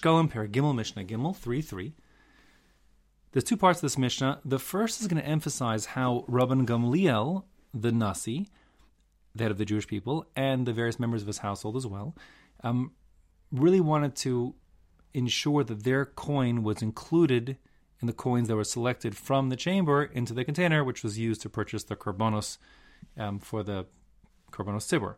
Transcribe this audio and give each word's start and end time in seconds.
Shkolim 0.00 0.30
Perek 0.30 0.50
Gimel 0.50 0.74
Mishnah 0.74 1.04
Gimel 1.04 1.34
3 1.34 1.62
3. 1.62 1.94
There's 3.32 3.44
two 3.44 3.56
parts 3.56 3.78
of 3.78 3.82
this 3.82 3.98
Mishnah. 3.98 4.40
The 4.44 4.58
first 4.58 5.00
is 5.00 5.08
going 5.08 5.22
to 5.22 5.28
emphasize 5.28 5.86
how 5.86 6.24
Rabban 6.28 6.66
Gamliel, 6.66 7.44
the 7.72 7.92
Nasi, 7.92 8.48
the 9.34 9.44
head 9.44 9.50
of 9.50 9.58
the 9.58 9.64
Jewish 9.64 9.86
people, 9.86 10.26
and 10.36 10.66
the 10.66 10.72
various 10.72 11.00
members 11.00 11.22
of 11.22 11.26
his 11.26 11.38
household 11.38 11.76
as 11.76 11.86
well, 11.86 12.14
um, 12.62 12.92
really 13.50 13.80
wanted 13.80 14.14
to 14.16 14.54
ensure 15.14 15.64
that 15.64 15.84
their 15.84 16.04
coin 16.04 16.62
was 16.62 16.82
included 16.82 17.56
in 18.00 18.06
the 18.06 18.12
coins 18.12 18.48
that 18.48 18.56
were 18.56 18.64
selected 18.64 19.16
from 19.16 19.48
the 19.48 19.56
chamber 19.56 20.04
into 20.04 20.34
the 20.34 20.44
container, 20.44 20.84
which 20.84 21.02
was 21.02 21.18
used 21.18 21.40
to 21.40 21.48
purchase 21.48 21.84
the 21.84 21.96
korbanos 21.96 22.58
um, 23.16 23.38
for 23.38 23.62
the 23.62 23.86
korbanos 24.52 24.86
tzibur. 24.86 25.14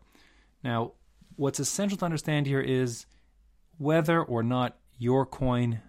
Now, 0.63 0.93
what's 1.35 1.59
essential 1.59 1.99
to 1.99 2.05
understand 2.05 2.47
here 2.47 2.61
is 2.61 3.07
whether 3.79 4.23
or 4.23 4.43
not 4.43 4.77
your 4.99 5.25
coin 5.25 5.81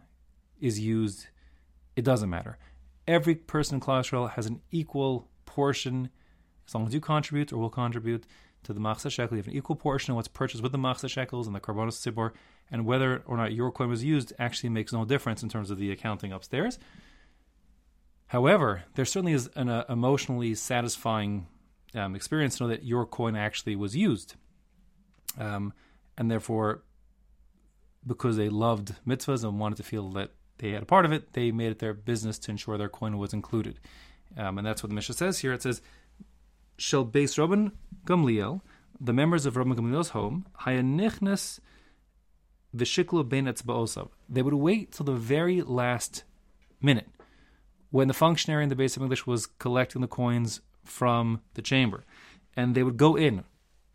is 0.59 0.79
used, 0.79 1.27
it 1.95 2.05
doesn't 2.05 2.29
matter. 2.29 2.57
Every 3.07 3.35
person 3.35 3.75
in 3.75 3.81
Klal 3.81 4.31
has 4.31 4.45
an 4.45 4.61
equal 4.71 5.27
portion, 5.45 6.09
as 6.67 6.75
long 6.75 6.87
as 6.87 6.93
you 6.93 7.01
contribute 7.01 7.51
or 7.51 7.57
will 7.57 7.69
contribute 7.69 8.25
to 8.63 8.73
the 8.73 8.79
machzah 8.79 9.11
shekel, 9.11 9.35
you 9.35 9.41
have 9.41 9.47
an 9.47 9.55
equal 9.55 9.75
portion 9.75 10.11
of 10.11 10.15
what's 10.15 10.27
purchased 10.27 10.61
with 10.61 10.71
the 10.71 10.77
machzah 10.77 11.09
shekels 11.09 11.47
and 11.47 11.55
the 11.55 11.59
korbanos 11.59 11.97
tzibur, 11.99 12.31
and 12.69 12.85
whether 12.85 13.23
or 13.25 13.35
not 13.35 13.53
your 13.53 13.71
coin 13.71 13.89
was 13.89 14.03
used 14.03 14.33
actually 14.37 14.69
makes 14.69 14.93
no 14.93 15.05
difference 15.05 15.41
in 15.41 15.49
terms 15.49 15.71
of 15.71 15.79
the 15.79 15.91
accounting 15.91 16.31
upstairs. 16.31 16.77
However, 18.27 18.83
there 18.93 19.05
certainly 19.05 19.33
is 19.33 19.49
an 19.55 19.69
uh, 19.69 19.85
emotionally 19.89 20.53
satisfying 20.53 21.47
um, 21.95 22.15
experience 22.15 22.57
to 22.57 22.63
know 22.63 22.69
that 22.69 22.83
your 22.83 23.07
coin 23.07 23.35
actually 23.35 23.75
was 23.75 23.95
used. 23.95 24.35
Um, 25.39 25.73
and 26.15 26.29
therefore, 26.29 26.83
because 28.05 28.37
they 28.37 28.49
loved 28.49 28.95
mitzvahs 29.05 29.43
and 29.43 29.59
wanted 29.59 29.77
to 29.77 29.83
feel 29.83 30.09
that 30.11 30.31
they 30.57 30.71
had 30.71 30.83
a 30.83 30.85
part 30.85 31.05
of 31.05 31.11
it, 31.11 31.33
they 31.33 31.51
made 31.51 31.71
it 31.71 31.79
their 31.79 31.93
business 31.93 32.37
to 32.39 32.51
ensure 32.51 32.77
their 32.77 32.89
coin 32.89 33.17
was 33.17 33.33
included. 33.33 33.79
Um, 34.37 34.57
and 34.57 34.67
that's 34.67 34.83
what 34.83 34.89
the 34.89 34.95
Mishnah 34.95 35.15
says 35.15 35.39
here. 35.39 35.53
It 35.53 35.63
says, 35.63 35.81
Shel 36.77 37.05
Beis 37.05 37.37
Rabban 37.37 37.71
Gamliel, 38.05 38.61
the 38.99 39.13
members 39.13 39.45
of 39.45 39.55
Rabban 39.55 39.75
Gamliel's 39.75 40.09
home, 40.09 40.45
Hayanichnas 40.61 41.59
Vishiklu 42.75 43.27
Ben 43.27 43.45
Etzba'osav. 43.45 44.09
They 44.27 44.41
would 44.41 44.53
wait 44.53 44.91
till 44.91 45.05
the 45.05 45.13
very 45.13 45.61
last 45.61 46.23
minute 46.81 47.07
when 47.89 48.07
the 48.07 48.13
functionary 48.13 48.63
in 48.63 48.69
the 48.69 48.75
base 48.75 48.95
of 48.95 49.01
English 49.01 49.25
was 49.25 49.47
collecting 49.47 50.01
the 50.01 50.07
coins 50.07 50.61
from 50.83 51.41
the 51.55 51.61
chamber. 51.61 52.05
And 52.55 52.75
they 52.75 52.83
would 52.83 52.97
go 52.97 53.15
in, 53.15 53.43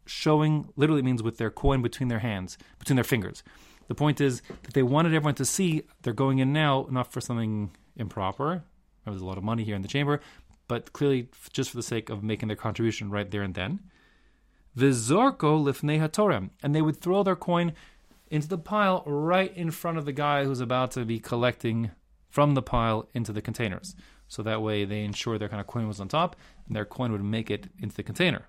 showing 0.07 0.69
literally 0.77 1.03
means 1.03 1.23
with 1.23 1.39
their 1.39 1.51
coin 1.51 1.83
between 1.83 2.09
their 2.09 2.19
hands, 2.21 2.59
between 2.79 2.97
their 2.97 3.05
fingers. 3.05 3.43
The 3.89 3.95
point 3.95 4.21
is 4.21 4.43
that 4.63 4.75
they 4.75 4.83
wanted 4.83 5.15
everyone 5.15 5.35
to 5.37 5.45
see 5.45 5.83
they're 6.03 6.13
going 6.13 6.39
in 6.39 6.53
now, 6.53 6.87
not 6.91 7.13
for 7.13 7.21
something 7.21 7.71
improper. 7.97 8.65
There's 9.05 9.21
a 9.21 9.27
lot 9.27 9.39
of 9.39 9.45
money 9.45 9.65
here 9.65 9.77
in 9.77 9.83
the 9.83 9.89
chamber, 9.89 10.21
but 10.69 10.93
clearly 10.93 11.29
just 11.53 11.71
for 11.71 11.77
the 11.77 11.83
sake 11.83 12.09
of 12.09 12.23
making 12.23 12.49
their 12.49 12.57
contribution 12.57 13.11
right 13.11 13.31
there 13.31 13.43
and 13.43 13.55
then. 13.55 13.81
Vizorko 14.77 15.63
lifnei 15.63 16.01
hatorem, 16.01 16.51
and 16.63 16.75
they 16.75 16.83
would 16.83 17.01
throw 17.01 17.23
their 17.23 17.37
coin 17.37 17.73
into 18.31 18.49
the 18.49 18.59
pile 18.59 19.03
right 19.07 19.55
in 19.57 19.71
front 19.71 19.99
of 19.99 20.05
the 20.05 20.13
guy 20.13 20.45
who's 20.45 20.61
about 20.61 20.91
to 20.93 21.05
be 21.05 21.21
collecting 21.21 21.91
from 22.29 22.55
the 22.55 22.63
pile 22.63 23.09
into 23.15 23.33
the 23.33 23.43
containers. 23.43 23.95
So 24.27 24.43
that 24.43 24.63
way 24.63 24.85
they 24.85 25.05
ensure 25.05 25.39
their 25.39 25.49
kind 25.49 25.61
of 25.61 25.67
coin 25.67 25.87
was 25.87 26.01
on 26.01 26.09
top, 26.09 26.35
and 26.67 26.75
their 26.75 26.85
coin 26.85 27.13
would 27.13 27.23
make 27.23 27.51
it 27.51 27.69
into 27.79 27.95
the 27.95 28.03
container. 28.03 28.49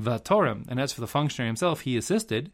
Vatorem, 0.00 0.66
and 0.68 0.80
as 0.80 0.92
for 0.92 1.00
the 1.00 1.06
functionary 1.06 1.48
himself, 1.48 1.82
he 1.82 1.96
assisted. 1.96 2.50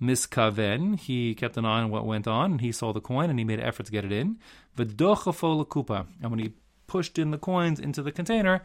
Miskaven, 0.00 0.98
he 0.98 1.34
kept 1.34 1.56
an 1.56 1.64
eye 1.64 1.82
on 1.82 1.90
what 1.90 2.06
went 2.06 2.26
on, 2.26 2.52
and 2.52 2.60
he 2.60 2.72
saw 2.72 2.92
the 2.92 3.00
coin, 3.00 3.28
and 3.28 3.38
he 3.38 3.44
made 3.44 3.58
an 3.58 3.66
effort 3.66 3.86
to 3.86 3.92
get 3.92 4.04
it 4.04 4.12
in. 4.12 4.38
V'dochafo 4.76 5.66
kupa, 5.66 6.06
and 6.22 6.30
when 6.30 6.40
he 6.40 6.54
pushed 6.86 7.18
in 7.18 7.30
the 7.30 7.38
coins 7.38 7.78
into 7.78 8.02
the 8.02 8.12
container, 8.12 8.62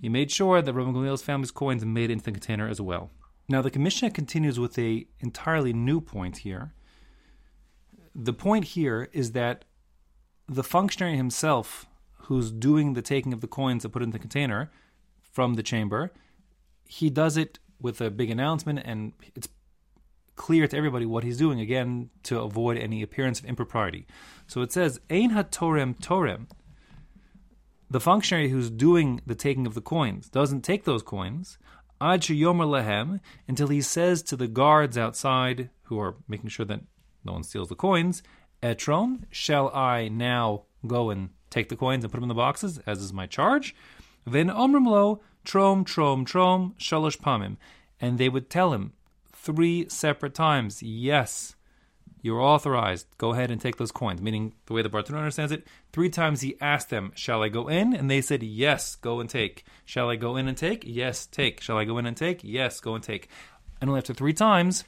he 0.00 0.08
made 0.08 0.30
sure 0.30 0.62
that 0.62 0.74
Rabban 0.74 0.94
Gamliel's 0.94 1.22
family's 1.22 1.50
coins 1.50 1.84
made 1.84 2.10
it 2.10 2.14
into 2.14 2.24
the 2.24 2.32
container 2.32 2.68
as 2.68 2.80
well. 2.80 3.10
Now 3.48 3.62
the 3.62 3.78
Mishnah 3.78 4.10
continues 4.10 4.58
with 4.58 4.78
a 4.78 5.06
entirely 5.20 5.72
new 5.72 6.00
point 6.00 6.38
here. 6.38 6.72
The 8.14 8.32
point 8.32 8.64
here 8.64 9.08
is 9.12 9.32
that 9.32 9.64
the 10.48 10.64
functionary 10.64 11.16
himself, 11.16 11.86
who's 12.24 12.50
doing 12.50 12.94
the 12.94 13.02
taking 13.02 13.32
of 13.32 13.40
the 13.40 13.46
coins 13.46 13.82
to 13.82 13.88
put 13.88 14.02
in 14.02 14.10
the 14.10 14.18
container 14.18 14.70
from 15.20 15.54
the 15.54 15.62
chamber, 15.62 16.12
he 16.84 17.10
does 17.10 17.36
it 17.36 17.58
with 17.80 18.00
a 18.00 18.10
big 18.10 18.30
announcement, 18.30 18.80
and 18.84 19.12
it's 19.34 19.48
clear 20.46 20.66
to 20.66 20.74
everybody 20.74 21.04
what 21.04 21.22
he's 21.22 21.36
doing 21.36 21.60
again 21.60 22.08
to 22.22 22.40
avoid 22.40 22.78
any 22.78 23.02
appearance 23.02 23.38
of 23.38 23.44
impropriety. 23.44 24.06
So 24.46 24.62
it 24.62 24.72
says, 24.72 24.98
"Ein 25.10 25.32
hatorem 25.32 25.90
torem." 26.00 26.46
The 27.90 28.00
functionary 28.00 28.48
who's 28.48 28.70
doing 28.70 29.20
the 29.26 29.34
taking 29.34 29.66
of 29.66 29.74
the 29.74 29.82
coins 29.82 30.30
doesn't 30.30 30.62
take 30.62 30.84
those 30.84 31.02
coins 31.02 31.58
ad 32.00 32.22
yomer 32.22 32.66
lehem 32.74 33.20
until 33.46 33.68
he 33.68 33.82
says 33.82 34.22
to 34.22 34.36
the 34.36 34.48
guards 34.48 34.96
outside 34.96 35.68
who 35.88 36.00
are 36.00 36.16
making 36.26 36.48
sure 36.48 36.64
that 36.64 36.84
no 37.22 37.32
one 37.34 37.42
steals 37.42 37.68
the 37.68 37.74
coins, 37.74 38.22
etrom, 38.62 39.24
shall 39.30 39.68
I 39.74 40.08
now 40.08 40.62
go 40.86 41.10
and 41.10 41.28
take 41.50 41.68
the 41.68 41.76
coins 41.76 42.02
and 42.02 42.10
put 42.10 42.16
them 42.16 42.24
in 42.24 42.34
the 42.36 42.46
boxes, 42.46 42.78
as 42.86 43.02
is 43.02 43.12
my 43.12 43.26
charge? 43.26 43.74
Then 44.24 44.48
omrim 44.48 44.86
lo, 44.86 45.20
trom, 45.44 45.84
trom, 45.84 46.24
trom, 46.24 46.74
shalosh 46.78 47.18
pamim. 47.18 47.58
And 48.00 48.16
they 48.16 48.30
would 48.30 48.48
tell 48.48 48.72
him, 48.72 48.94
three 49.42 49.88
separate 49.88 50.34
times, 50.34 50.82
yes, 50.82 51.54
you're 52.22 52.40
authorized. 52.40 53.06
Go 53.16 53.32
ahead 53.32 53.50
and 53.50 53.60
take 53.60 53.76
those 53.76 53.92
coins. 53.92 54.20
Meaning, 54.20 54.52
the 54.66 54.74
way 54.74 54.82
the 54.82 54.90
Bartenura 54.90 55.18
understands 55.18 55.52
it, 55.52 55.66
three 55.92 56.10
times 56.10 56.42
he 56.42 56.56
asked 56.60 56.90
them, 56.90 57.12
Shall 57.14 57.42
I 57.42 57.48
go 57.48 57.68
in? 57.68 57.94
And 57.94 58.10
they 58.10 58.20
said, 58.20 58.42
Yes, 58.42 58.96
go 58.96 59.20
and 59.20 59.30
take. 59.30 59.64
Shall 59.84 60.10
I 60.10 60.16
go 60.16 60.36
in 60.36 60.46
and 60.46 60.56
take? 60.56 60.84
Yes, 60.86 61.26
take. 61.26 61.60
Shall 61.60 61.78
I 61.78 61.84
go 61.84 61.98
in 61.98 62.06
and 62.06 62.16
take? 62.16 62.40
Yes, 62.42 62.80
go 62.80 62.94
and 62.94 63.02
take. 63.02 63.28
And 63.80 63.88
only 63.88 63.98
after 63.98 64.12
three 64.12 64.34
times, 64.34 64.84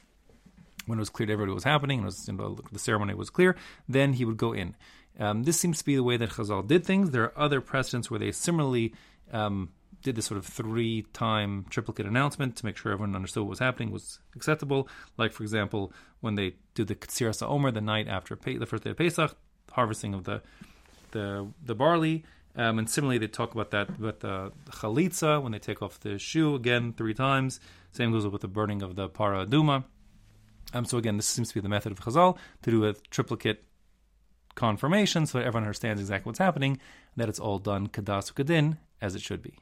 when 0.85 0.99
it 0.99 1.01
was 1.01 1.09
clear 1.09 1.25
to 1.25 1.33
everybody 1.33 1.51
what 1.51 1.55
was 1.55 1.63
happening, 1.63 1.99
and 1.99 2.05
was, 2.05 2.27
you 2.27 2.33
know, 2.33 2.57
the 2.71 2.79
ceremony 2.79 3.15
was 3.15 3.31
clear, 3.31 3.55
then 3.89 4.13
he 4.13 4.25
would 4.25 4.37
go 4.37 4.53
in. 4.53 4.75
Um, 5.19 5.43
this 5.43 5.59
seems 5.59 5.79
to 5.79 5.85
be 5.85 5.95
the 5.95 6.03
way 6.03 6.17
that 6.17 6.31
Chazal 6.31 6.67
did 6.67 6.85
things. 6.85 7.11
There 7.11 7.23
are 7.23 7.39
other 7.39 7.61
precedents 7.61 8.11
where 8.11 8.19
they 8.19 8.31
similarly 8.31 8.93
um, 9.31 9.69
did 10.03 10.15
this 10.15 10.25
sort 10.25 10.37
of 10.37 10.45
three 10.45 11.03
time 11.13 11.65
triplicate 11.69 12.05
announcement 12.05 12.55
to 12.57 12.65
make 12.65 12.77
sure 12.77 12.91
everyone 12.91 13.15
understood 13.15 13.43
what 13.43 13.49
was 13.49 13.59
happening 13.59 13.91
was 13.91 14.19
acceptable. 14.35 14.87
Like, 15.17 15.31
for 15.31 15.43
example, 15.43 15.91
when 16.21 16.35
they 16.35 16.55
do 16.75 16.83
the 16.83 16.95
Katsir 16.95 17.33
Omer 17.41 17.71
the 17.71 17.81
night 17.81 18.07
after 18.07 18.35
the 18.35 18.65
first 18.65 18.83
day 18.83 18.91
of 18.91 18.97
Pesach, 18.97 19.35
harvesting 19.71 20.13
of 20.13 20.25
the 20.25 20.41
the, 21.11 21.47
the 21.63 21.75
barley. 21.75 22.25
Um, 22.55 22.77
and 22.77 22.89
similarly, 22.89 23.17
they 23.17 23.27
talk 23.27 23.53
about 23.53 23.71
that 23.71 23.99
with 23.99 24.19
the 24.19 24.51
chalitza 24.69 25.41
when 25.41 25.53
they 25.53 25.59
take 25.59 25.81
off 25.81 25.99
the 25.99 26.19
shoe 26.19 26.53
again 26.55 26.93
three 26.93 27.13
times. 27.13 27.59
Same 27.91 28.11
goes 28.11 28.27
with 28.27 28.41
the 28.41 28.47
burning 28.47 28.83
of 28.83 28.95
the 28.95 29.07
para 29.09 29.45
aduma. 29.45 29.85
Um, 30.73 30.85
so 30.85 30.97
again, 30.97 31.17
this 31.17 31.27
seems 31.27 31.49
to 31.49 31.55
be 31.55 31.61
the 31.61 31.69
method 31.69 31.91
of 31.91 31.99
Chazal 31.99 32.37
to 32.63 32.71
do 32.71 32.85
a 32.85 32.93
triplicate 33.11 33.63
confirmation 34.55 35.25
so 35.25 35.37
that 35.37 35.45
everyone 35.45 35.63
understands 35.63 36.01
exactly 36.01 36.29
what's 36.29 36.39
happening, 36.39 36.73
and 36.73 37.21
that 37.23 37.29
it's 37.29 37.39
all 37.39 37.59
done 37.59 37.87
kadas 37.87 38.31
kadin 38.31 38.77
as 39.01 39.15
it 39.15 39.21
should 39.21 39.41
be. 39.41 39.57